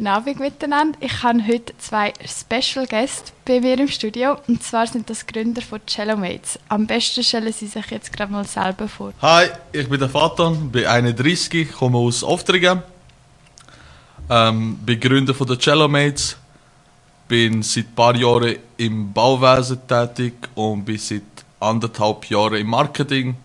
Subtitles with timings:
[0.00, 0.96] Guten Abend miteinander.
[1.02, 4.38] Ich habe heute zwei Special Guests bei mir im Studio.
[4.48, 6.58] Und zwar sind das Gründer von Cello Mates.
[6.70, 9.12] Am besten stellen sie sich jetzt gerade mal selber vor.
[9.20, 12.82] Hi, ich bin der Fatan, bin 31, komme aus Oftringen.
[14.30, 16.38] Ähm, bin Gründer von der Cello Mates.
[17.28, 21.24] Bin seit ein paar Jahren im Bauwesen tätig und bin seit
[21.60, 23.36] anderthalb Jahren im Marketing.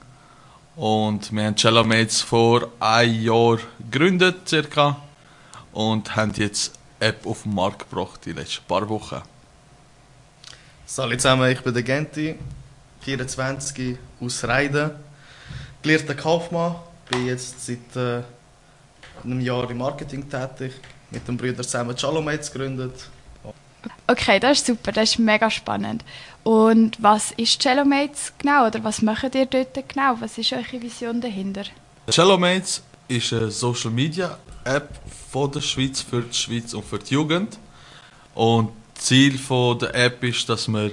[0.78, 3.58] Und wir haben Cello Mates vor einem Jahr
[3.92, 5.02] gegründet, circa
[5.76, 9.22] und haben jetzt App auf den Markt gebracht die letzten paar Wochen.
[10.86, 12.36] Salut zusammen, ich bin der Genti,
[13.02, 14.91] 24, aus Reiden,
[15.81, 16.76] gelehrter Kaufmann,
[17.09, 18.23] bin jetzt seit äh,
[19.23, 20.73] einem Jahr im Marketing tätig,
[21.12, 23.09] mit dem Brüder zusammen Chalomates gegründet.
[24.08, 26.05] Okay, das ist super, das ist mega spannend.
[26.44, 30.16] Und was ist Cellomates genau oder was macht ihr dort genau?
[30.20, 31.64] Was ist eure Vision dahinter?
[32.09, 34.90] Cellomates ist eine Social Media App
[35.32, 37.58] von der Schweiz für die Schweiz und für die Jugend.
[38.34, 40.92] Und Ziel von der App ist, dass man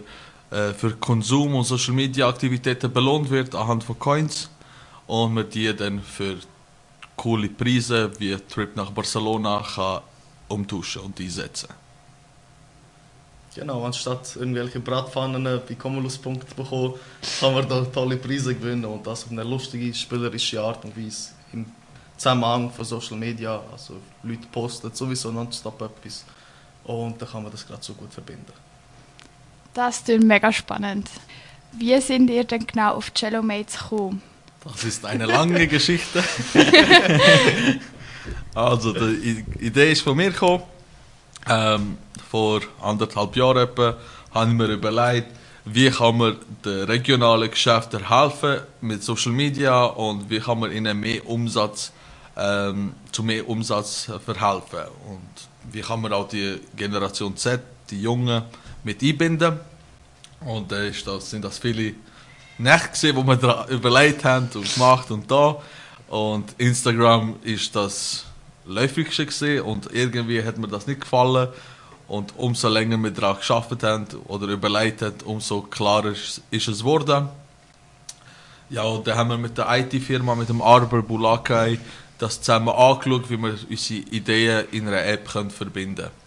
[0.51, 4.51] äh, für Konsum und Social Media Aktivitäten belohnt wird anhand von Coins
[5.07, 6.37] und man die dann für
[7.17, 10.03] coole Preise wie Trip nach Barcelona kann
[10.49, 11.69] umtauschen und einsetzen.
[13.55, 16.95] Genau, anstatt irgendwelche Bratpfannen bei Cumulus-Punkten zu bekommen,
[17.39, 21.33] kann man da tolle Preise gewinnen und das auf eine lustige, spielerische Art und Weise.
[21.53, 21.67] Im
[22.23, 26.25] Zusammenhang von Social Media, also Leute posten sowieso nonstop etwas
[26.85, 28.53] und dann kann man das gerade so gut verbinden.
[29.75, 31.11] Das klingt mega spannend.
[31.73, 34.23] Wie sind ihr denn genau auf Cello Mates gekommen?
[34.63, 36.23] Das ist eine lange Geschichte.
[38.55, 40.63] also die Idee ist von mir gekommen.
[41.49, 41.99] Ähm,
[42.31, 43.97] vor anderthalb Jahren etwa,
[44.33, 45.27] habe ich mir überlegt,
[45.65, 51.01] wie kann man den regionalen Geschäften helfen mit Social Media und wie kann man ihnen
[51.01, 51.91] mehr Umsatz
[52.37, 54.81] ähm, zu mehr Umsatz verhelfen.
[55.09, 58.43] Und wie kann man auch die Generation Z, die Jungen,
[58.85, 59.61] mit einbinden.
[60.41, 61.95] Und äh, ist das, sind das viele
[62.59, 65.57] Nächte wo wir überlegt haben und gemacht und da.
[66.09, 68.25] Und Instagram ist das
[68.67, 71.49] läufigste gesehen und irgendwie hat mir das nicht gefallen.
[72.09, 77.29] Und umso länger wir daran geschafft haben oder überlegt haben, umso klarer ist, es geworden.
[78.69, 81.79] Ja, und dann haben wir mit der IT-Firma, mit dem Arbor Bulakai,
[82.23, 86.23] das zusammen angeschaut, wie wir unsere Ideen in einer App können verbinden können.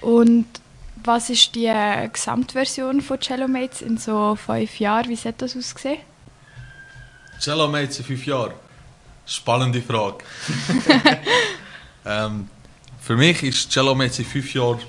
[0.00, 0.46] Und
[1.04, 1.72] was ist die
[2.12, 5.08] Gesamtversion von Cellomates in so fünf Jahren?
[5.08, 5.98] Wie sieht das ausgesehen?
[7.38, 8.52] Cellomates in fünf Jahren?
[9.26, 10.24] Spannende Frage.
[12.06, 12.48] ähm,
[13.00, 14.80] für mich ist Cellomates in fünf Jahren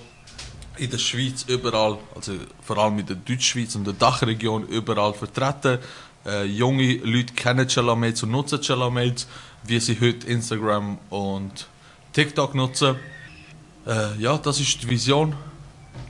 [0.78, 5.80] in der Schweiz überall, also vor allem in der Deutschschweiz und der Dachregion überall vertreten.
[6.26, 9.28] Äh, junge Leute kennen Cellomates und nutzen Cellomates
[9.68, 11.68] wie sie heute Instagram und
[12.14, 12.96] TikTok nutzen.
[13.86, 15.36] Äh, ja, das ist die Vision,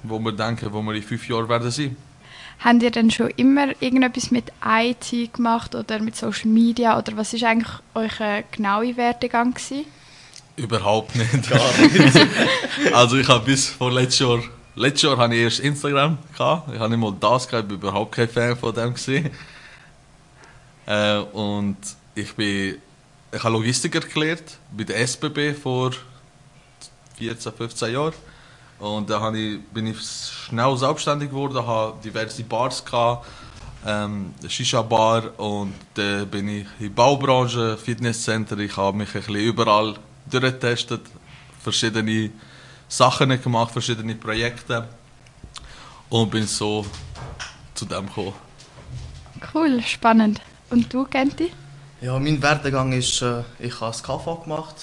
[0.03, 1.95] wo wir denken, wo wir in fünf Jahren werden sein.
[2.59, 7.33] Habt ihr denn schon immer irgendetwas mit IT gemacht oder mit Social Media oder was
[7.33, 9.85] ist eigentlich euer genauer Werdegang gewesen?
[10.55, 11.49] Überhaupt nicht.
[11.49, 12.93] Gar nicht.
[12.93, 14.39] also ich habe bis vor letztes Jahr,
[14.75, 16.73] letztes Jahr hatte ich erst Instagram gehabt.
[16.73, 19.29] Ich habe nicht mal das gehabt, ich war überhaupt kein Fan von dem gesehen.
[20.85, 21.77] Äh, und
[22.15, 22.77] ich bin
[23.35, 25.91] ich habe Logistiker gelernt bei der SBB vor
[27.17, 28.13] 14, 15 Jahren.
[28.79, 33.25] Und da ich, bin ich schnell selbstständig geworden, habe diverse Bars gehabt,
[33.85, 39.35] ähm, Shisha-Bar und dann bin ich in der Baubranche, Fitnesscenter, ich habe mich ein bisschen
[39.35, 39.95] überall
[40.29, 41.01] durchgetestet,
[41.61, 42.31] verschiedene
[42.87, 44.87] Sachen gemacht, verschiedene Projekte
[46.09, 46.85] und bin so
[47.73, 48.33] zu dem gekommen.
[49.53, 50.41] Cool, spannend.
[50.69, 51.51] Und du, Genti?
[52.05, 54.75] Ja, mein Werdegang ist, äh, ich habe das KV gemacht,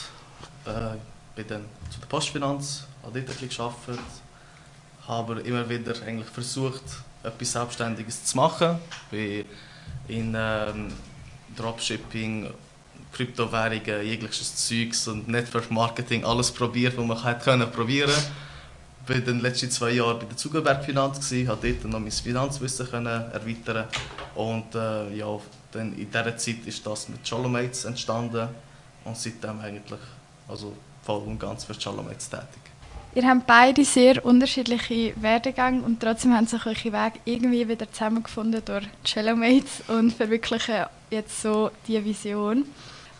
[0.66, 0.96] äh,
[1.36, 4.04] bin dann zu der Postfinanz, habe dort ein bisschen gearbeitet,
[5.06, 6.82] habe immer wieder eigentlich versucht,
[7.22, 8.76] etwas Selbstständiges zu machen.
[9.12, 9.44] Bin
[10.08, 10.88] in ähm,
[11.56, 12.50] Dropshipping,
[13.12, 18.20] Kryptowährungen, jegliches Zeugs und Network Marketing, alles probiert, was man hätte können probieren.
[19.06, 22.10] Bin dann die letzten zwei Jahre bei der Zuckerberg Finanz gewesen, habe dort noch mein
[22.10, 23.86] Finanzwissen können erweitern
[24.34, 25.38] und äh, ja,
[25.72, 28.48] dann in dieser Zeit ist das mit Cholomates entstanden
[29.04, 30.00] und seitdem eigentlich
[30.48, 30.72] also
[31.02, 32.62] voll und ganz für Cholomates tätig.
[33.14, 38.62] Ihr habt beide sehr unterschiedliche Werdegänge und trotzdem haben sich eure Wege irgendwie wieder zusammengefunden
[38.64, 42.64] durch Cellomates und verwirklichen jetzt so die Vision.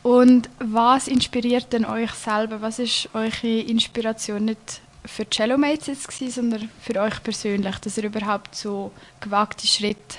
[0.03, 2.63] Und was inspiriert denn euch selber?
[2.63, 8.05] Was ist eure Inspiration nicht für Cellomates jetzt gewesen, sondern für euch persönlich, dass ihr
[8.05, 10.17] überhaupt so gewagte Schritte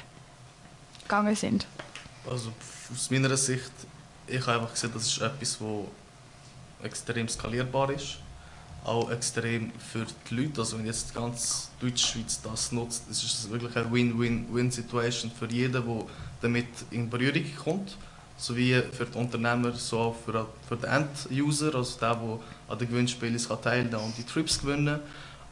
[1.01, 1.65] gegangen sind?
[2.29, 2.51] Also
[2.91, 3.71] aus meiner Sicht,
[4.27, 8.17] ich habe einfach gesehen, das ist etwas, das extrem skalierbar ist.
[8.83, 10.61] auch extrem für die Leute.
[10.61, 16.05] Also wenn jetzt ganz Deutschschweiz das nutzt, ist es wirklich eine Win-Win-Win-Situation für jeden, der
[16.41, 17.97] damit in Berührung kommt.
[18.37, 22.89] Sowie für die Unternehmer, so auch für, für den End-User, also der, der an den
[22.89, 24.99] Gewinnspielen teilnehmen kann und die Trips gewinnen.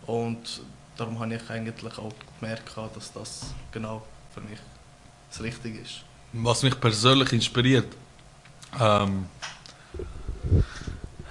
[0.08, 0.62] Und
[0.98, 3.42] darum habe ich eigentlich auch gemerkt, dass das
[3.72, 4.60] genau für mich
[5.30, 6.04] das Richtige ist.
[6.34, 7.88] Was mich persönlich inspiriert,
[8.80, 9.26] ähm,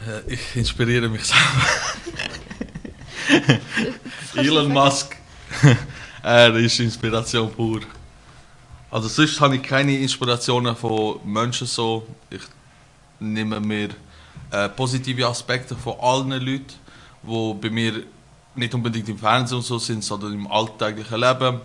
[0.06, 1.66] äh, ich inspiriere mich selber.
[4.36, 5.16] Elon Musk,
[6.22, 7.80] er ist Inspiration pur.
[8.90, 12.06] Also sonst habe ich keine Inspirationen von Menschen so.
[12.28, 12.42] Ich
[13.18, 13.90] nehme mir
[14.50, 16.74] äh, positive Aspekte von allen Leuten,
[17.22, 18.02] die bei mir
[18.54, 21.60] nicht unbedingt im Fernsehen und so sind, sondern im alltäglichen Leben.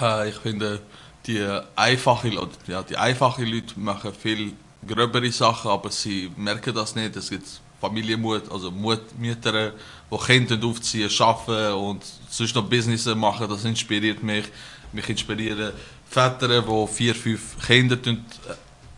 [0.00, 0.80] Äh, ich finde,
[1.26, 1.44] die
[1.74, 2.30] einfache,
[2.66, 4.52] ja, die einfache Leute machen viel
[4.86, 7.16] gröbere Sachen, aber sie merken das nicht.
[7.16, 7.46] Es gibt
[7.80, 9.72] Familienmut, also Mütter,
[10.10, 14.44] die Kinder aufziehen, arbeiten und sonst noch Business machen, das inspiriert mich.
[14.92, 15.72] Mich inspirieren
[16.08, 17.98] Väter, die vier, fünf Kinder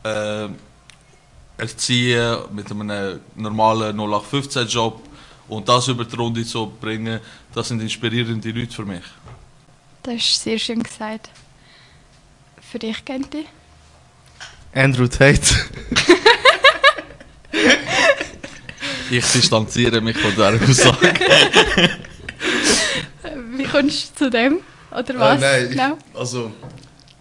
[0.05, 0.49] äh,
[1.57, 5.03] erziehen mit einem normalen 0815-Job
[5.49, 7.21] und das über die Runde zu bringen,
[7.55, 9.05] das sind inspirierende Leute für mich.
[10.03, 11.31] Das ist sehr schön gesagt.
[12.71, 13.47] Für dich, Genti?
[14.75, 15.41] Andrew Tate.
[19.11, 21.15] ich distanziere mich von dieser Aussage.
[23.57, 24.59] Wie kommst du zu dem?
[24.91, 25.43] Oder äh, was?
[25.43, 25.97] Äh, nein, genau.
[26.13, 26.53] ich, also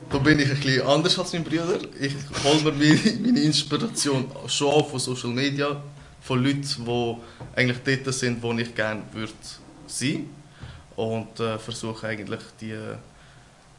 [0.09, 1.79] da bin ich ein bisschen anders als mein Bruder.
[1.97, 5.81] Ich hole mir meine, meine Inspiration schon auch von Social Media,
[6.23, 7.15] von Leuten, die
[7.55, 9.31] eigentlich dort sind, wo ich gerne würde
[9.87, 10.29] sein
[10.97, 12.75] und äh, versuche eigentlich die,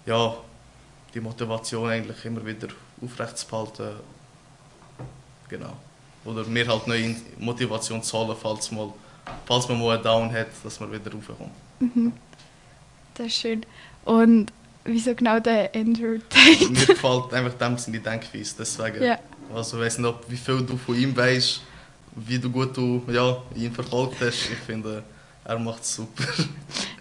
[0.06, 0.34] ja,
[1.14, 2.68] die Motivation eigentlich immer wieder
[3.02, 4.00] aufrechtzuerhalten.
[5.48, 5.76] Genau.
[6.24, 8.92] Oder mir halt neue Motivation zu holen, falls, mal,
[9.46, 11.50] falls man mal einen Down hat, dass man wieder raufkommt.
[11.80, 12.12] Mhm.
[13.14, 13.64] Das ist schön.
[14.04, 14.52] Und
[14.84, 16.70] wieso genau der Andrew Tate?
[16.70, 19.02] Mir gefällt einfach dem seine Denkweise, deswegen.
[19.02, 19.18] Ja.
[19.54, 21.62] Also ich weiß nicht, wie viel du von ihm weißt,
[22.14, 24.50] wie du gut du, ja, ihn verfolgt hast.
[24.50, 25.02] Ich finde,
[25.48, 26.24] er macht es super.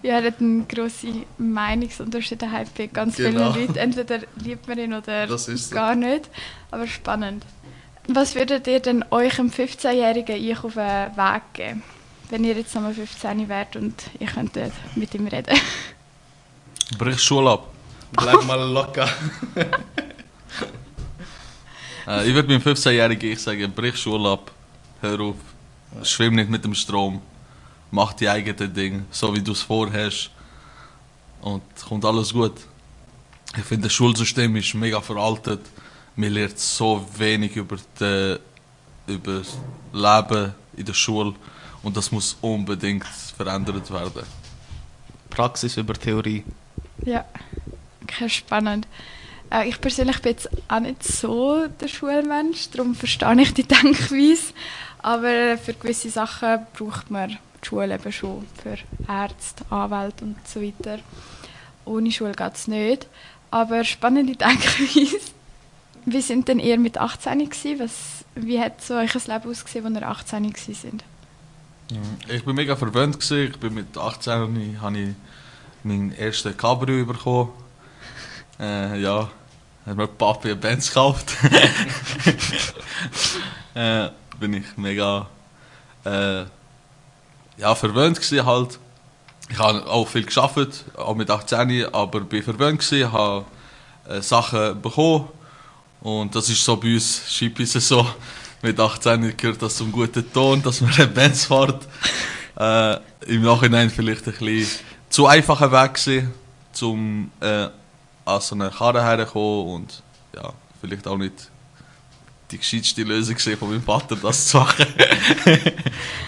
[0.03, 1.07] Ja, er hat eine grosse
[1.38, 3.51] Meinungsunterschiedenheit bei ganz genau.
[3.51, 3.77] vielen Leuten.
[3.77, 5.99] Entweder liebt man ihn oder gar so.
[5.99, 6.29] nicht.
[6.71, 7.44] Aber spannend.
[8.07, 11.83] Was würdet ihr denn euch im 15-jährigen Ich auf den Weg geben,
[12.29, 15.57] wenn ihr jetzt nochmal 15 wärt und ihr könntet mit ihm reden?
[16.97, 17.73] Brich Schule ab.
[18.13, 19.09] Bleib mal locker.
[22.07, 24.51] äh, ich würde meinem 15-jährigen Ich sagen, brich Schule ab.
[25.01, 25.35] Hör auf.
[26.03, 27.21] Schwimm nicht mit dem Strom
[27.91, 30.29] mach die eigenen Dinge, so wie du es vorhast.
[31.41, 32.55] Und kommt alles gut.
[33.55, 35.61] Ich finde, das Schulsystem ist mega veraltet.
[36.15, 38.37] Man lernt so wenig über, die,
[39.07, 39.57] über das
[39.93, 41.33] Leben in der Schule.
[41.83, 44.23] Und das muss unbedingt verändert werden.
[45.29, 46.43] Praxis über Theorie.
[47.05, 47.23] Ja,
[48.03, 48.87] okay, spannend.
[49.51, 54.53] Äh, ich persönlich bin jetzt auch nicht so der Schulmensch, darum verstehe ich die Denkweise.
[54.99, 57.37] Aber für gewisse Sachen braucht man
[57.67, 58.77] Schule eben schon für
[59.11, 60.99] Ärzte, Anwälte und so weiter.
[61.85, 63.07] Ohne Schule geht es nicht.
[63.51, 65.19] Aber spannende Denkweise.
[66.05, 67.79] Wie sind denn ihr mit 18 gewesen?
[67.79, 71.03] Was, wie hat so euch Leben ausgesehen, als ihr 18 sind?
[72.29, 73.19] Ich war mega verwöhnt.
[73.19, 73.51] Gewesen.
[73.51, 75.15] Ich bin mit 18 habe ich
[75.83, 77.49] meinen ersten Cabrio bekommen.
[78.57, 79.30] Äh, ja,
[79.85, 81.35] hat mir Papi eine Benz gekauft.
[83.73, 85.27] äh, bin ich mega
[86.06, 86.45] äh,
[87.57, 88.80] ja, verwöhnt gewesen halt.
[89.49, 93.45] Ich habe auch viel geschafft, auch mit 18, aber bin verwöhnt gewesen, habe
[94.07, 95.30] äh, Sachen bekommen
[96.02, 98.07] und das ist so bei uns Skipis so.
[98.61, 101.87] Mit 18 gehört das zum guten Ton, dass man eine Benz fährt.
[102.59, 102.97] Äh,
[103.28, 106.33] Im Nachhinein vielleicht ein bisschen zu einfacher Weg gewesen,
[106.81, 107.68] um äh,
[108.26, 110.04] an so eine Karre herzukommen und
[110.35, 111.49] ja, vielleicht auch nicht
[112.52, 114.85] die gescheiteste Lösung von meinem Vater, das zu machen.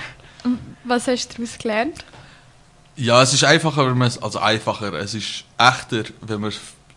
[0.90, 2.04] Was hast du daraus gelernt?
[2.96, 6.52] Ja, es ist einfacher, wenn man also einfacher, es ist echter, wenn man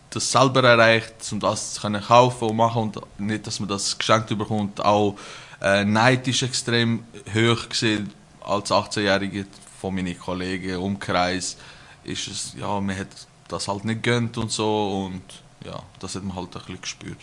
[0.09, 3.95] das selber erreicht, um das zu können kaufen und machen und nicht, dass man das
[3.95, 4.83] geschenkt bekommt.
[4.83, 5.15] Auch
[5.61, 9.45] äh, Neid ist extrem hoch gesehen als 18-Jährige
[9.79, 11.55] von meinen Kollegen, Umkreis,
[12.03, 13.07] ist es, ja, man hat
[13.47, 15.21] das halt nicht gönnt und so und
[15.65, 17.17] ja, das hat man halt ein bisschen gespürt.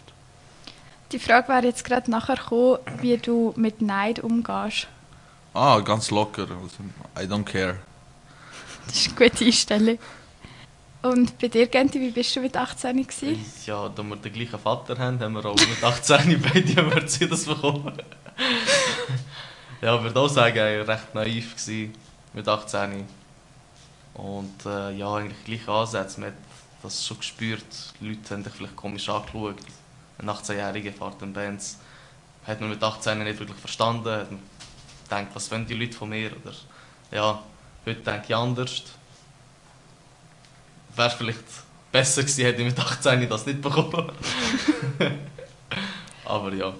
[1.10, 4.86] Die Frage wäre jetzt gerade nachher gekommen, wie du mit Neid umgehst.
[5.52, 6.46] Ah, ganz locker.
[7.16, 7.78] I don't care.
[8.86, 9.98] Das ist eine gute Einstellung.
[11.02, 13.44] Und bei dir, Genti, wie bist du mit 18 gewesen?
[13.66, 17.92] Ja, da wir den gleichen Vater haben, haben wir auch mit 18 beide Mercedes bekommen.
[19.80, 21.94] Ja, ich würde auch sagen, ich war recht naiv gewesen,
[22.34, 23.06] mit 18.
[24.14, 26.20] Und äh, ja, eigentlich gleich Ansätze.
[26.20, 26.36] Man hat
[26.82, 27.64] das schon gespürt.
[28.00, 29.56] Die Leute haben dich vielleicht komisch angeschaut.
[30.18, 31.78] Ein 18-Jähriger fährt in Bands.
[32.46, 34.10] Hat man mit 18 nicht wirklich verstanden.
[34.10, 34.40] Hat man
[35.10, 36.30] gedacht, was wollen die Leute von mir?
[36.30, 36.54] Oder
[37.10, 37.42] ja,
[37.84, 38.82] heute denke ich anders.
[40.96, 41.44] Wäre vielleicht
[41.92, 44.12] besser gewesen, hätte ich mit 18 das nicht bekommen.
[46.24, 46.72] Aber ja.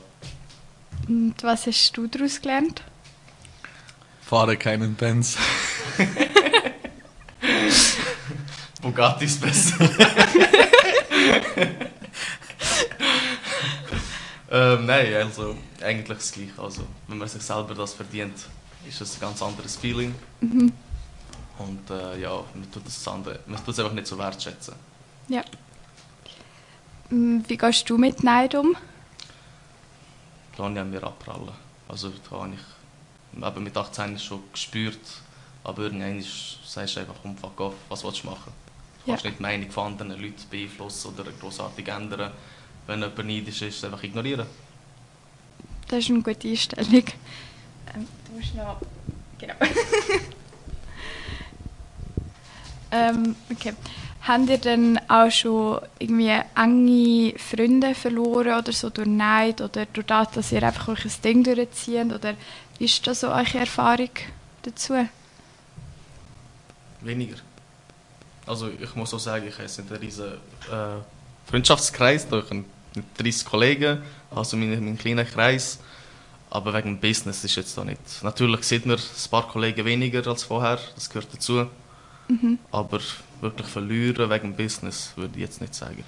[1.09, 2.85] Und was hast du daraus gelernt?
[4.23, 5.37] Fahre keinen Benz.
[8.81, 9.77] Bugatti ist besser.
[14.75, 16.53] ähm, nein, also eigentlich das Gleiche.
[16.59, 18.35] Also, wenn man sich selber das verdient,
[18.89, 20.15] ist es ein ganz anderes Feeling.
[20.41, 20.73] Mhm.
[21.59, 24.75] Und äh, ja, man tut das andere, man tut es einfach nicht so wertschätzen.
[25.29, 25.43] Ja.
[27.11, 28.75] Mm, Wie gehst du mit Neid um?
[30.55, 31.51] Klar, ich mir abprallen.
[31.89, 34.99] Also da habe ich eben mit 18 schon gespürt,
[35.65, 36.25] aber irgendwann
[36.65, 38.53] sagst du einfach, komm, fuck off, was willst du machen?
[39.05, 39.15] Du Ja.
[39.15, 42.33] kannst nicht die Meinung von anderen Leuten beeinflussen oder grossartig ändern.
[42.87, 44.47] Wenn jemand neidisch ist, einfach ignorieren.
[45.89, 47.05] Das ist eine gute Einstellung.
[47.95, 48.81] Ähm, du musst noch.
[49.39, 49.55] Genau.
[52.93, 53.75] ähm, okay.
[54.23, 60.07] Habt ihr denn auch schon irgendwie enge Freunde verloren oder so durch Neid oder durch
[60.07, 62.13] das, dass ihr einfach euch ein Ding durchzieht?
[62.13, 62.35] Oder
[62.79, 64.11] ist das so eure Erfahrung
[64.63, 64.95] dazu?
[67.01, 67.37] Weniger.
[68.47, 70.33] Also ich muss auch sagen, ich habe jetzt nicht einen riesen
[70.71, 71.01] äh,
[71.51, 72.65] Freundschaftskreis, da ich habe
[73.19, 73.99] 30 Kollegen,
[74.35, 75.79] also meinen mein kleiner Kreis.
[76.49, 78.01] Aber wegen dem Business ist jetzt da nicht.
[78.23, 81.67] Natürlich sieht man ein paar Kollegen weniger als vorher, das gehört dazu.
[82.71, 83.01] Aber
[83.41, 86.05] wirklich verlieren wegen dem Business würde ich jetzt nicht sagen.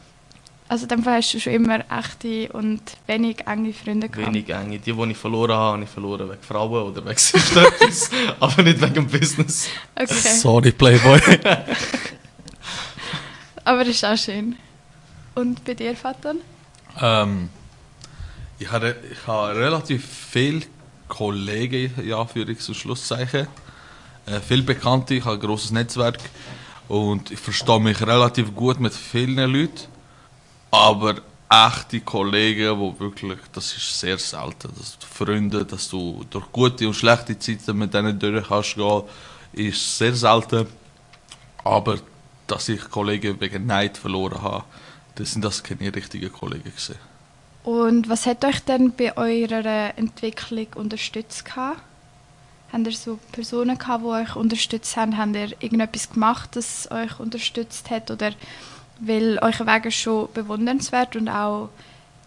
[0.68, 4.32] Also in dem Fall hast du schon immer echte und wenig enge Freunde gehabt.
[4.32, 4.78] Wenig enge.
[4.78, 8.80] Die, die ich verloren habe, habe ich verloren wegen Frauen oder wegen etwas, aber nicht
[8.80, 9.68] wegen dem Business.
[9.94, 10.14] Okay.
[10.14, 11.20] Sorry, Playboy.
[13.64, 14.56] Aber das ist auch schön.
[15.34, 16.34] Und bei dir, Vater?
[17.00, 17.48] ähm,
[18.58, 20.62] ich, habe, ich habe relativ viele
[21.08, 23.46] Kollegen, in Anführungs- und Schlusszeichen.
[24.26, 26.18] Äh, viele Bekannte, ich habe ein grosses Netzwerk.
[26.88, 29.86] Und ich verstehe mich relativ gut mit vielen Leuten.
[30.70, 31.16] Aber
[31.48, 34.70] echte Kollegen, wo wirklich, das ist sehr selten.
[34.78, 38.76] Dass du Freunde, dass du durch gute und schlechte Zeiten mit denen durch kannst
[39.52, 40.66] ist sehr selten.
[41.64, 41.98] Aber
[42.46, 44.64] dass ich Kollegen wegen Neid verloren habe,
[45.14, 46.96] das sind das keine richtigen Kollegen gewesen.
[47.64, 51.44] Und was hat euch denn bei eurer Entwicklung unterstützt?
[51.44, 51.80] Gehabt?
[52.72, 55.16] Habt ihr so Personen gehabt, die euch unterstützt haben?
[55.18, 58.10] Habt ihr irgendetwas gemacht, das euch unterstützt hat?
[58.10, 58.32] Oder
[58.98, 61.68] weil euer Weg ist schon bewundernswert und auch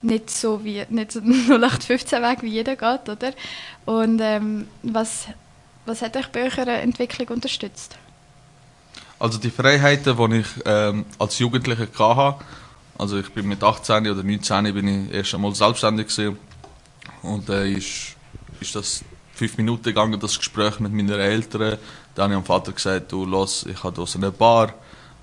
[0.01, 3.33] nicht so wie nicht so ein 0815 Weg wie jeder geht, oder?
[3.85, 5.27] Und ähm, was,
[5.85, 7.97] was hat euch bei eurer Entwicklung unterstützt?
[9.17, 12.45] Also die Freiheiten, die ich ähm, als Jugendlicher hatte,
[12.97, 16.37] also ich bin mit 18 oder 19 bin ich erst einmal selbstständig gewesen.
[17.21, 18.15] und äh, ist,
[18.59, 21.77] ist das fünf Minuten gegangen, das Gespräch mit meinen Eltern.
[22.13, 24.73] Dann habe ich am Vater gesagt, du los, ich habe hier eine Bar,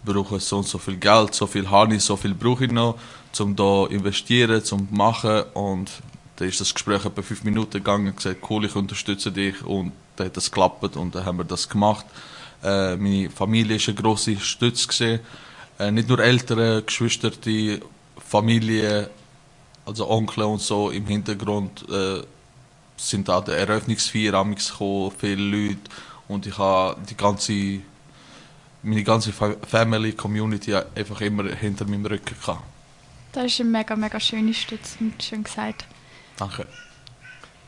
[0.05, 2.99] brauche so und so viel Geld, so viel ich, so viel brauche ich noch,
[3.38, 5.91] um da investieren, zum machen und
[6.37, 9.93] dann ist das Gespräch etwa fünf Minuten gegangen und gesagt, cool, ich unterstütze dich und
[10.17, 12.05] dann hat das geklappt und dann haben wir das gemacht.
[12.62, 15.21] Äh, meine Familie ist eine grosse Stütze gewesen.
[15.83, 17.81] Äh, nicht nur Eltern, Geschwister, die
[18.19, 19.11] Familie,
[19.85, 22.23] also Onkel und so im Hintergrund äh,
[22.97, 25.81] sind an der Eröffnungsfeier amigs gekommen, viele Leute
[26.29, 27.81] und ich habe die ganze
[28.85, 32.62] meine ganze Fa- Family Community einfach immer hinter meinem Rücken gehabt.
[33.33, 35.85] Das ist eine mega, mega schöne Stütze und schön gesagt.
[36.37, 36.67] Danke.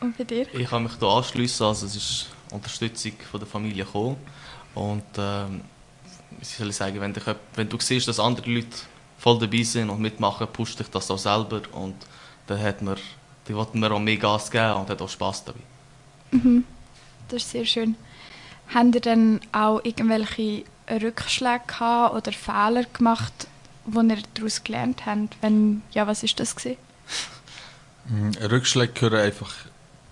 [0.00, 0.52] Und bei dir?
[0.54, 4.16] Ich kann mich hier anschliessen, also es ist Unterstützung von der Familie gekommen.
[4.74, 5.62] Und ähm,
[6.38, 7.24] wie soll ich sagen, wenn, dich,
[7.54, 8.76] wenn du siehst, dass andere Leute
[9.18, 11.94] voll dabei sind und mitmachen, pusht dich das auch selber und
[12.46, 12.96] dann hat man,
[13.48, 15.60] die wollten mir auch mehr Gas geben und hat auch Spass dabei.
[17.28, 17.96] Das ist sehr schön.
[18.74, 23.48] Habt ihr dann auch irgendwelche Rückschläge gehabt oder Fehler gemacht,
[23.86, 25.36] wo ihr daraus gelernt habt?
[25.40, 26.78] Wenn ja, was ist das gewesen?
[28.06, 29.50] Mhm, Rückschläge gehören einfach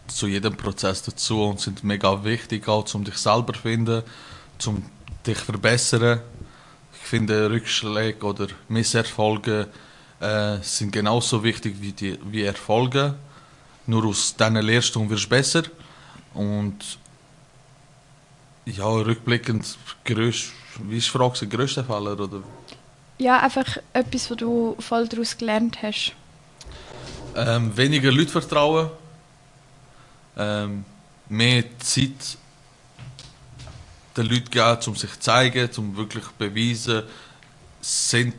[0.07, 4.03] zu jedem Prozess dazu und sind mega wichtig, auch um dich selber zu finden,
[4.65, 4.83] um
[5.27, 6.21] dich verbessern.
[6.93, 9.69] Ich finde, Rückschläge oder Misserfolge
[10.21, 13.15] äh, sind genauso wichtig wie, die, wie Erfolge.
[13.87, 15.65] Nur aus du und wirst besser.
[16.35, 16.79] Und
[18.65, 20.53] ja, rückblickend, grösst,
[20.85, 22.19] wie ist die Frage, der grösste Fehler?
[22.19, 22.43] Oder?
[23.19, 26.15] Ja, einfach etwas, wo du voll daraus gelernt hast.
[27.35, 28.91] Ähm, weniger Leute vertrauen.
[30.37, 30.85] Ähm,
[31.29, 32.39] mehr Zeit
[34.17, 37.03] den Leuten geben, um sich zu zeigen, um wirklich zu beweisen,
[37.81, 38.35] sind,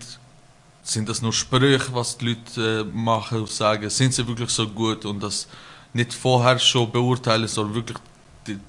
[0.84, 4.68] sind das nur Sprüche, was die Leute äh, machen und sagen, sind sie wirklich so
[4.68, 5.48] gut und das
[5.94, 7.98] nicht vorher schon beurteilen, sondern wirklich
[8.48, 8.60] die,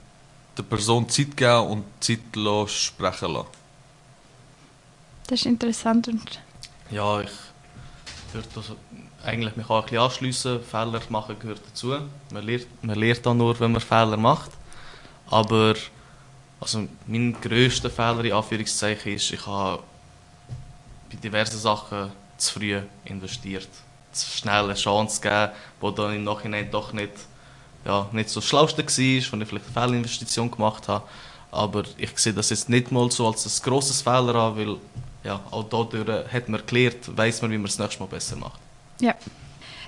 [0.56, 3.48] der Person Zeit geben und Zeit lassen, sprechen lassen.
[5.26, 6.40] Das ist interessant und
[6.90, 7.30] Ja, ich
[8.32, 8.72] würde das
[9.24, 10.62] eigentlich mich auch ein bisschen anschliessen.
[10.62, 11.96] Fehler machen gehört dazu.
[12.30, 14.50] Man lernt, man lernt auch nur, wenn man Fehler macht.
[15.30, 15.74] Aber
[16.60, 19.82] also mein grösster Fehler in Anführungszeichen ist, ich habe
[21.10, 23.68] bei diversen Sachen zu früh investiert.
[24.12, 27.12] Zu schnell eine Chance gegeben, die dann im Nachhinein doch nicht,
[27.84, 31.04] ja, nicht so das Schlauste war, wo ich vielleicht eine Fehlinvestition gemacht habe.
[31.50, 34.76] Aber ich sehe das jetzt nicht mal so als ein grosses Fehler an, weil
[35.22, 38.60] ja, auch dadurch hat man gelernt, weiß man, wie man es nächstes Mal besser macht.
[39.00, 39.14] ja.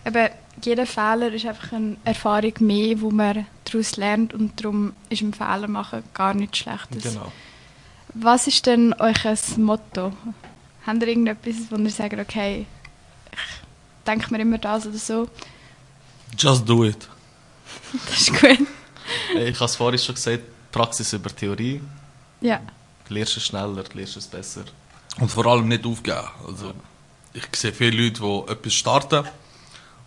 [0.06, 0.28] Eben,
[0.62, 5.34] jeder Fehler ist einfach eine Erfahrung mehr, wo man daraus lernt und darum ist ein
[5.34, 7.02] Fehler machen gar nichts Schlechtes.
[7.02, 7.32] Genau.
[8.14, 9.14] Was ist denn euer
[9.56, 10.12] Motto?
[10.86, 12.66] Habt ihr irgendetwas, wo ihr sagt, okay,
[13.32, 15.28] ich denke mir immer das oder so?
[16.38, 17.08] Just do it.
[18.08, 18.66] Das ist gut.
[19.34, 21.80] Ich habe es vorhin schon gesagt, Praxis über Theorie.
[22.40, 22.60] Ja,
[23.08, 24.64] Du lernst es schneller, du lernst es besser.
[25.20, 26.26] Und vor allem nicht aufgeben.
[26.46, 26.72] Also,
[27.32, 29.24] ich sehe viele Leute, die etwas starten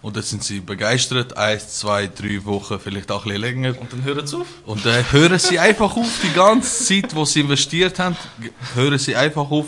[0.01, 3.79] und dann sind sie begeistert, eins, zwei, drei Wochen, vielleicht auch ein bisschen länger.
[3.79, 4.47] Und dann hören sie auf.
[4.65, 8.15] Und dann hören sie einfach auf, die ganze Zeit, die sie investiert haben,
[8.75, 9.65] hören sie einfach auf,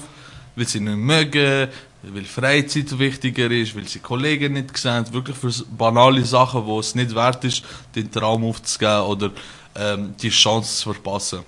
[0.56, 1.68] weil sie nicht mögen,
[2.04, 6.96] weil Freizeit wichtiger ist, weil sie Kollegen nicht sehen, wirklich für banale Sachen, wo es
[6.96, 9.32] nicht wert ist, den Traum aufzugeben oder
[9.76, 11.40] ähm, die Chance zu verpassen.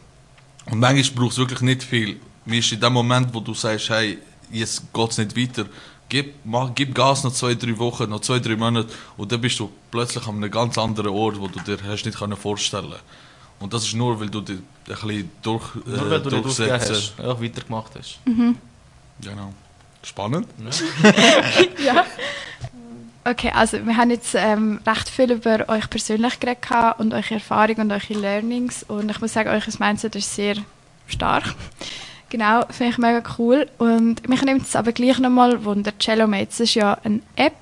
[0.70, 2.18] Und manchmal braucht es wirklich nicht viel.
[2.46, 4.20] Mir ist in dem Moment, wo du sagst, hey,
[4.52, 5.66] jetzt geht es nicht weiter,
[6.14, 9.60] gib, mach, gib Gas noch zwei, drei Wochen, noch zwei, drei Monate und dann bist
[9.60, 12.94] du plötzlich an einem ganz anderen Ort, wo du dir hast nicht können vorstellen
[13.60, 16.92] Und das ist nur, weil du dich ein bisschen durch, äh, Nur weil du durchsetzt.
[16.92, 18.20] hast, ja, weitergemacht hast.
[18.26, 19.54] Genau.
[20.04, 20.48] Spannend.
[21.84, 22.06] ja.
[23.26, 27.90] Okay, also wir haben jetzt ähm, recht viel über euch persönlich geredet und eure Erfahrungen
[27.90, 30.58] und eure Learnings und ich muss sagen, euer Mindset ist sehr
[31.08, 31.56] stark.
[32.34, 33.68] Genau, finde ich mega cool.
[33.78, 35.92] Und mich nimmt es aber gleich nochmal Wunder.
[36.00, 37.54] Cello Mates ist ja eine App,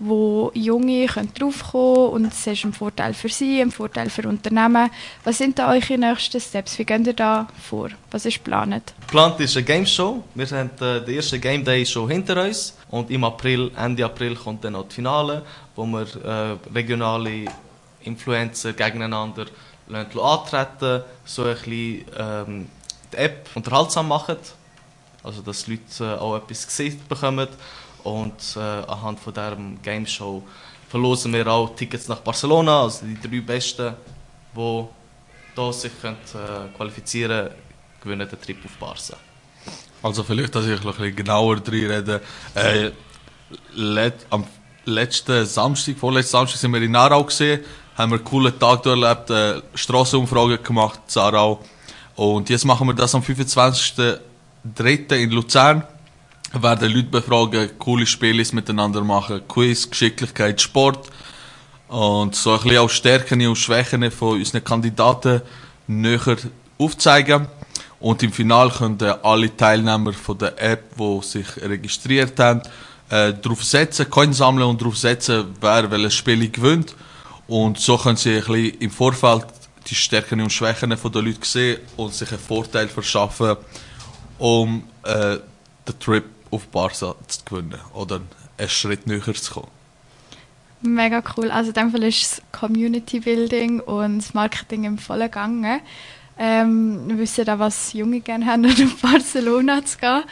[0.00, 4.90] wo Junge können draufkommen und es ist ein Vorteil für sie, ein Vorteil für Unternehmen.
[5.22, 6.80] Was sind da eure nächsten Steps?
[6.80, 7.90] Wie geht ihr da vor?
[8.10, 8.92] Was ist geplant?
[9.02, 10.24] Geplant ist eine Game Show.
[10.34, 12.76] Wir haben äh, den ersten Game Day schon hinter uns.
[12.90, 15.44] Und im April, Ende April, kommt dann noch das Finale,
[15.76, 17.44] wo wir äh, regionale
[18.02, 19.46] Influencer gegeneinander
[19.88, 22.66] antreten so ein bisschen ähm,
[23.12, 24.36] die App unterhaltsam machen.
[25.22, 27.48] Also, dass die Leute äh, auch etwas gesehen bekommen.
[28.04, 30.42] Und äh, anhand von diesem Game Show
[30.88, 33.94] verlosen wir auch Tickets nach Barcelona, also die drei Besten,
[34.56, 34.84] die
[35.54, 37.54] hier sich können, äh, qualifizieren können,
[38.02, 39.16] gewinnen den Trip auf Barca.
[40.02, 42.22] Also vielleicht, dass ich noch ein bisschen genauer drin rede.
[42.54, 42.92] Äh,
[43.74, 44.44] let, am
[44.84, 47.64] letzten Samstag, vorletzten Samstag sind wir in Aarau gesehen,
[47.96, 51.60] haben wir einen coolen Tag erlebt, äh, Strassenumfrage gemacht Aarau.
[52.18, 55.14] Und jetzt machen wir das am 25.03.
[55.14, 55.84] in Luzern.
[56.50, 61.08] Wir werden Leute befragen, coole Spiele miteinander machen, Quiz, Geschicklichkeit, Sport.
[61.86, 65.42] Und so ein bisschen auch Stärken und Schwächen von unseren Kandidaten
[65.86, 66.36] näher
[66.76, 67.46] aufzeigen.
[68.00, 72.62] Und im Finale können alle Teilnehmer von der App, die sich registriert haben,
[73.10, 76.96] äh, darauf setzen, Coins sammeln und darauf setzen, wer welches Spiel gewinnt.
[77.46, 79.46] Und so können sie ein bisschen im Vorfeld
[79.88, 83.56] die Stärken und Schwächen der Leute sehen und sich einen Vorteil verschaffen,
[84.38, 85.38] um äh,
[85.86, 88.20] den Trip auf Barca zu gewinnen oder
[88.56, 89.68] einen Schritt näher zu kommen.
[90.80, 91.50] Mega cool.
[91.50, 95.80] Also in dem Fall ist das Community Building und das Marketing im vollen Gange.
[96.38, 100.22] Ähm, wir wissen auch, was Junge gerne haben, um nach Barcelona zu gehen.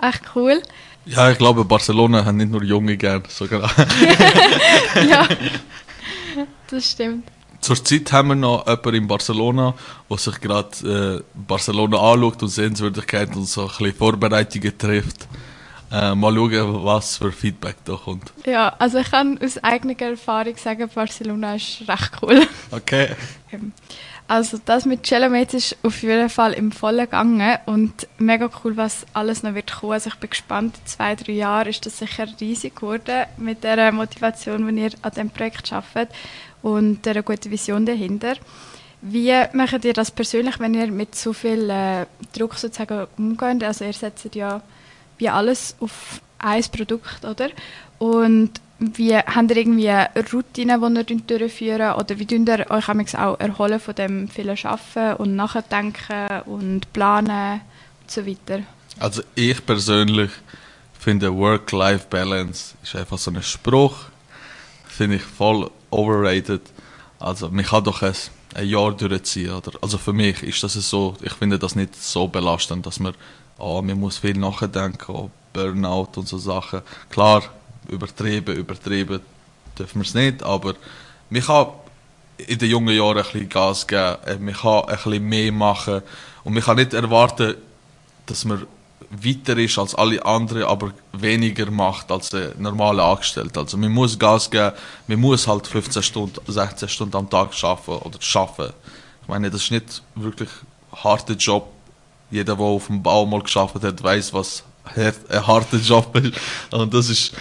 [0.00, 0.60] Echt cool.
[1.04, 3.70] Ja, ich glaube, Barcelona haben nicht nur Junge gern, sogar.
[5.08, 5.26] ja,
[6.68, 7.28] das stimmt.
[7.62, 9.74] Zurzeit haben wir noch jemanden in Barcelona,
[10.10, 15.28] der sich gerade äh, Barcelona anschaut und Sehenswürdigkeiten und so ein bisschen Vorbereitungen trifft.
[15.92, 18.32] Äh, mal schauen, was für Feedback da kommt.
[18.46, 22.46] Ja, also ich kann aus eigener Erfahrung sagen, Barcelona ist recht cool.
[22.70, 23.10] Okay.
[23.52, 23.70] Ähm,
[24.28, 29.04] Also das mit Cellomates ist auf jeden Fall im vollen Gange und mega cool, was
[29.12, 29.92] alles noch wird kommen.
[29.92, 33.92] Also ich bin gespannt, in zwei, drei Jahren ist das sicher riesig geworden mit der
[33.92, 36.14] Motivation, die ihr an diesem Projekt arbeitet
[36.62, 38.34] und der guten Vision dahinter.
[39.00, 43.64] Wie macht ihr das persönlich, wenn ihr mit so viel äh, Druck sozusagen umgeht?
[43.64, 44.62] Also ihr setzt ja
[45.18, 47.50] wie alles auf ein Produkt, oder?
[47.98, 52.88] Und wie habt ihr irgendwie eine Routine, die ihr durchführen oder wie tun ihr euch
[52.88, 57.60] auch erholen von dem vielen Arbeiten und Nachdenken und Planen
[58.00, 58.62] und so weiter?
[58.98, 60.30] Also ich persönlich
[60.98, 63.96] finde Work-Life-Balance ist einfach so ein Spruch,
[64.86, 66.62] finde ich voll overrated.
[67.18, 68.14] Also man kann doch ein,
[68.54, 69.52] ein Jahr durchziehen.
[69.52, 69.72] Oder?
[69.80, 73.14] Also für mich ist das so, ich finde das nicht so belastend, dass man,
[73.58, 76.82] oh, man muss viel nachdenken, oh, Burnout und so Sachen.
[77.10, 77.42] Klar,
[77.88, 79.20] übertrieben, übertrieben
[79.78, 80.74] dürfen wir es nicht, aber
[81.30, 81.68] man kann
[82.38, 86.02] in den jungen Jahren ein bisschen Gas geben, man kann ein bisschen mehr machen
[86.44, 87.54] und man kann nicht erwarten,
[88.26, 88.66] dass man
[89.10, 93.60] weiter ist als alle anderen, aber weniger macht als ein normaler Angestellter.
[93.60, 94.72] Also man muss Gas geben,
[95.06, 98.72] man muss halt 15 Stunden, 16 Stunden am Tag schaffen oder schaffen.
[99.22, 100.50] Ich meine, das ist nicht wirklich
[100.92, 101.68] ein harter Job.
[102.30, 104.64] Jeder, der auf dem Bau mal geschafft hat, weiß, was
[104.96, 105.12] ein
[105.46, 106.34] harter Job ist.
[106.70, 107.32] Und das ist,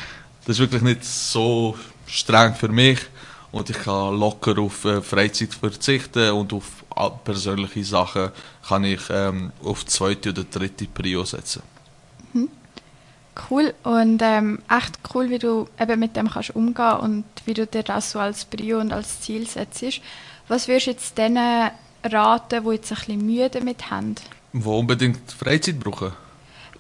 [0.46, 3.00] das ist wirklich nicht so streng für mich.
[3.52, 6.84] Und ich kann locker auf äh, Freizeit verzichten und auf
[7.24, 8.32] persönliche Sachen
[8.68, 11.62] kann ich ähm, auf zweite oder dritte Prio setzen.
[12.34, 12.50] Mhm.
[13.50, 17.66] Cool und ähm, echt cool, wie du eben mit dem kannst umgehen und wie du
[17.66, 20.02] dir das so als Prio und als Ziel setzt.
[20.48, 21.72] Was würdest du jetzt denen
[22.04, 24.16] raten, die jetzt ein bisschen Mühe damit haben?
[24.54, 26.14] Die unbedingt Freizeit brauchen?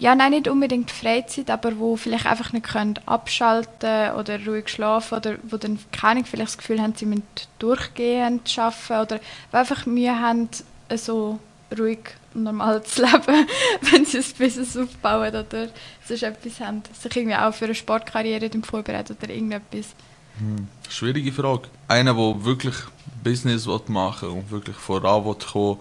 [0.01, 5.19] Ja, nein, nicht unbedingt Freizeit, aber wo vielleicht einfach nicht können abschalten oder ruhig schlafen
[5.19, 7.21] oder wo dann, keine vielleicht das Gefühl haben, sie müssen
[7.59, 10.49] durchgehend arbeiten oder einfach Mühe haben,
[10.95, 11.37] so
[11.77, 11.99] ruhig
[12.33, 13.45] und normal zu leben,
[13.81, 15.67] wenn sie ein Business aufbauen oder
[16.07, 16.81] sonst etwas haben.
[16.99, 19.93] Sich irgendwie auch für eine Sportkarriere vorbereiten oder irgendetwas.
[20.39, 20.67] Hm.
[20.89, 21.67] Schwierige Frage.
[21.87, 22.75] Einer, der wirklich
[23.23, 25.77] Business machen will und wirklich voran will kommen,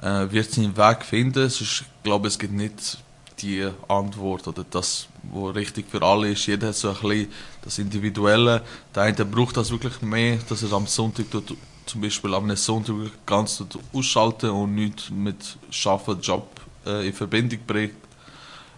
[0.00, 1.48] äh, wird seinen Weg finden.
[1.50, 2.98] Sonst, ich glaube, es gibt nicht
[3.40, 6.46] die Antwort oder das, was richtig für alle ist.
[6.46, 8.62] Jeder hat so ein bisschen das Individuelle.
[8.94, 12.94] Der eine braucht das wirklich mehr, dass er am Sonntag tut, zum Beispiel am Sonntag
[13.26, 16.48] ganz ausschalten und nicht mit Schaffen, Job
[16.86, 17.94] äh, in Verbindung bringt.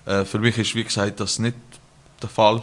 [0.04, 1.56] Äh, für mich ist, wie gesagt, das nicht
[2.22, 2.62] der Fall.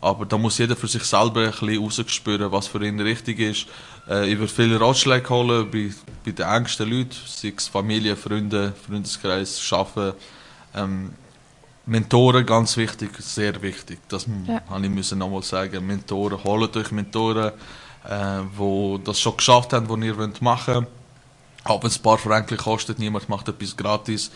[0.00, 3.66] Aber da muss jeder für sich selber ein bisschen rausspüren, was für ihn richtig ist.
[4.08, 5.90] Äh, ich würde viele Ratschläge holen bei,
[6.24, 10.16] bei den engsten Leuten, sei es Familie, Freunde, Freundeskreis, Arbeiten.
[10.74, 11.14] Ähm,
[11.86, 13.98] Mentoren ganz wichtig, sehr wichtig.
[14.08, 14.62] Das ja.
[14.68, 15.86] habe ich müssen nochmal sagen.
[15.86, 17.52] Mentoren, holt euch Mentoren,
[18.08, 20.86] äh, wo das schon geschafft haben, was ihr wollt machen.
[21.64, 24.30] Auch wenn es ein paar Franken kostet, niemand macht etwas gratis.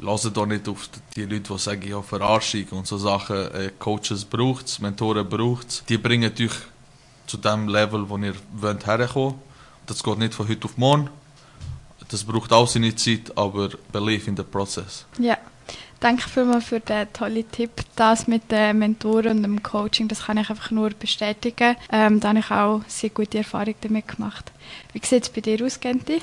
[0.00, 3.36] Lasst da nicht auf die Leute, die sagen, ja, Verarschung und so Sachen.
[3.36, 5.84] Äh, Coaches braucht es, Mentoren braucht es.
[5.88, 6.52] Die bringen euch
[7.26, 9.36] zu dem Level, wo ihr wollt herkommen.
[9.86, 11.10] Das geht nicht von heute auf morgen.
[12.08, 15.04] Das braucht auch seine Zeit, aber believe in the process.
[15.18, 15.38] Ja.
[16.00, 17.70] Danke vielmals für den tollen Tipp.
[17.94, 21.76] Das mit den Mentoren und dem Coaching, das kann ich einfach nur bestätigen.
[21.92, 24.50] Ähm, da habe ich auch sehr gute Erfahrungen damit gemacht.
[24.94, 26.22] Wie sieht es bei dir aus, Genti?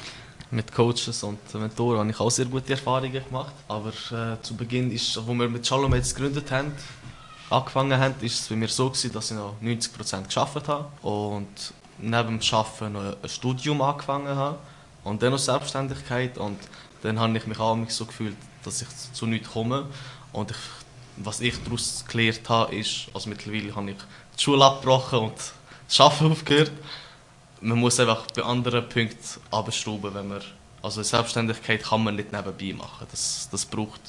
[0.50, 3.54] Mit Coaches und Mentoren habe ich auch sehr gute Erfahrungen gemacht.
[3.68, 6.72] Aber äh, zu Beginn, ist, wo wir mit Shalom gegründet haben,
[7.52, 11.48] angefangen haben, ist es bei mir so gewesen, dass ich noch 90% geschafft habe und
[12.00, 14.58] neben dem Arbeiten noch ein Studium angefangen habe
[15.04, 16.58] und dann noch Selbstständigkeit und
[17.04, 19.88] dann habe ich mich auch so gefühlt, dass ich zu nichts komme.
[20.34, 20.58] Und ich,
[21.17, 23.98] was ich daraus gelernt habe, ist, also mittlerweile habe ich
[24.38, 25.36] die Schule abgebrochen und
[25.88, 26.72] das Arbeiten aufgehört.
[27.62, 30.41] Man muss einfach bei anderen Punkten abschrauben, wenn man,
[30.82, 33.08] also Selbstständigkeit kann man nicht nebenbei machen.
[33.10, 34.02] Das, das braucht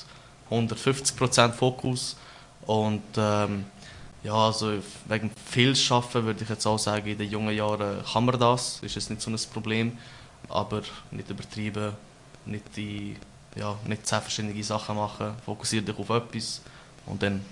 [0.50, 2.16] 150% Fokus
[2.66, 3.64] und ähm,
[4.22, 4.74] ja, also
[5.06, 8.80] wegen viel Schaffen würde ich jetzt auch sagen, in den jungen Jahren kann man das,
[8.82, 9.96] ist es nicht so ein Problem,
[10.48, 11.92] aber nicht übertrieben,
[12.44, 13.16] nicht die
[13.58, 16.62] ja, nicht zehn verschiedene Sachen machen, fokussiere dich auf etwas
[17.06, 17.44] und dann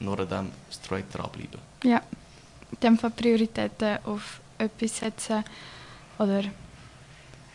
[0.00, 1.60] nur an dem straight dranbleiben.
[1.84, 2.02] Ja,
[2.72, 5.44] in dem Fall Prioritäten auf etwas setzen
[6.18, 6.42] oder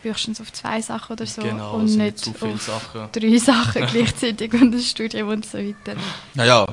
[0.02, 3.08] höchstens auf zwei Sachen oder so genau, und also nicht, nicht auf Sachen.
[3.12, 5.98] drei Sachen gleichzeitig und ein Studium und so weiter.
[6.34, 6.66] Naja,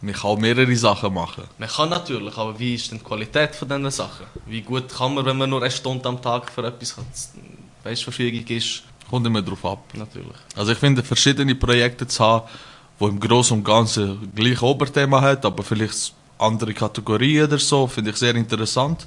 [0.00, 1.44] man kann auch mehrere Sachen machen.
[1.58, 4.26] Man kann natürlich, aber wie ist denn die Qualität von diesen Sachen?
[4.46, 6.96] Wie gut kann man, wenn man nur eine Stunde am Tag für etwas
[7.82, 9.84] weißt, Verfügung ist, Kommt immer drauf ab.
[9.94, 10.36] Natürlich.
[10.54, 12.48] Also ich finde, verschiedene Projekte zu haben,
[13.00, 18.10] die im Großen und Ganzen gleich Oberthema hat, aber vielleicht andere Kategorien oder so, finde
[18.10, 19.06] ich sehr interessant,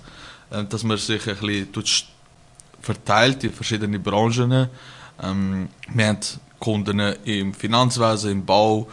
[0.50, 2.08] äh, dass man sich ein bisschen
[2.82, 4.68] verteilt in verschiedene Branchen.
[5.22, 6.20] Ähm, wir haben
[6.60, 8.88] Kunden im Finanzwesen, im Bau,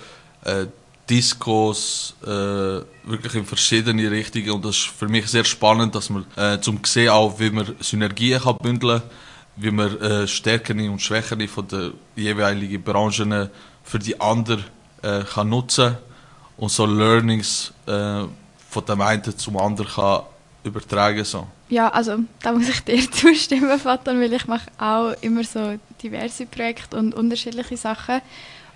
[0.44, 0.66] äh,
[1.09, 6.27] Discos, äh, wirklich in verschiedene Richtungen und das ist für mich sehr spannend, dass man
[6.37, 9.11] äh, zum sehen auch, wie man Synergien kann bündeln kann
[9.59, 13.51] wie man äh, Stärken und Schwächen von der jeweiligen Branchen
[13.83, 14.64] für die anderen
[15.03, 15.97] äh, kann nutzen
[16.57, 18.25] und so Learnings äh,
[18.71, 20.23] von dem einen zum anderen kann
[20.64, 21.47] übertragen so.
[21.68, 26.47] Ja, also da muss ich dir zustimmen, Vater, weil ich mache auch immer so diverse
[26.47, 28.21] Projekte und unterschiedliche Sachen.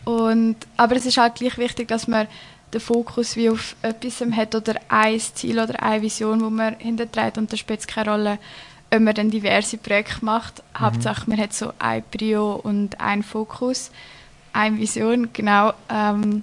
[0.04, 2.26] Und, aber es ist halt gleich wichtig, dass man
[2.72, 7.38] den Fokus wie auf etwas hat oder ein Ziel oder eine Vision, wo man hinterträgt
[7.38, 8.38] und da spielt es keine Rolle,
[8.92, 10.62] ob man dann diverse Projekte macht.
[10.74, 10.80] Mhm.
[10.80, 13.90] Hauptsache man hat so ein Prio und einen Fokus,
[14.52, 15.72] eine Vision, genau.
[15.88, 16.42] Ähm,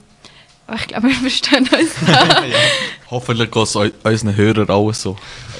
[0.76, 2.46] ich glaube, wir verstehen uns da.
[2.46, 2.58] ja.
[3.10, 5.16] Hoffentlich geht es unseren Hörern auch so.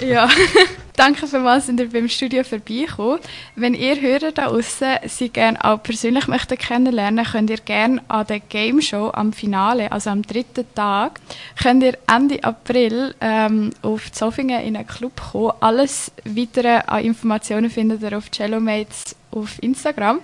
[0.06, 0.30] Ja.
[1.00, 3.22] Danke vielmals, dass ihr beim Studio vorbeikommen.
[3.56, 8.28] Wenn ihr Hörer da draußen sie gerne auch persönlich möchten kennenlernen, könnt ihr gerne an
[8.28, 11.22] der Game Show am Finale, also am dritten Tag,
[11.64, 15.54] könnt ihr Ende April ähm, auf Zofingen in einen Club kommen.
[15.62, 20.20] Alles weitere an Informationen findet ihr auf Cellomates auf Instagram.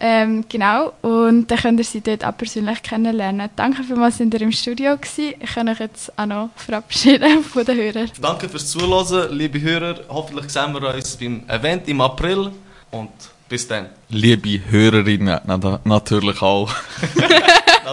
[0.00, 3.50] Ähm, genau, und dann könnt ihr sie dort auch persönlich kennenlernen.
[3.56, 5.34] Danke vielmals, dass ihr im Studio gewesen.
[5.40, 8.10] Ich kann euch jetzt auch noch verabschieden von den Hörern.
[8.20, 10.00] Danke fürs Zuhören, liebe Hörer.
[10.08, 12.52] Hoffentlich sehen wir uns beim Event im April
[12.92, 13.10] und
[13.48, 13.86] bis dann.
[14.08, 15.40] Liebe Hörerinnen,
[15.84, 16.70] natürlich auch.